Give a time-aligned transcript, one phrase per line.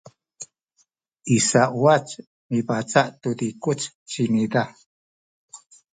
[1.35, 2.07] i sauwac
[2.51, 4.63] mibaca’ tu zikuc ci ina